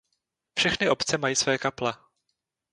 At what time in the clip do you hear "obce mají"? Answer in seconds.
0.89-1.35